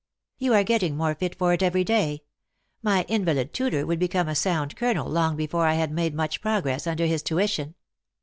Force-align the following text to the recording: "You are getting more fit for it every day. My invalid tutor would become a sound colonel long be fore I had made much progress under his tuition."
"You 0.39 0.55
are 0.55 0.63
getting 0.63 0.97
more 0.97 1.13
fit 1.13 1.35
for 1.37 1.53
it 1.53 1.61
every 1.61 1.83
day. 1.83 2.23
My 2.81 3.05
invalid 3.07 3.53
tutor 3.53 3.85
would 3.85 3.99
become 3.99 4.27
a 4.27 4.33
sound 4.33 4.75
colonel 4.75 5.07
long 5.07 5.35
be 5.35 5.45
fore 5.45 5.67
I 5.67 5.75
had 5.75 5.91
made 5.91 6.15
much 6.15 6.41
progress 6.41 6.87
under 6.87 7.05
his 7.05 7.21
tuition." 7.21 7.75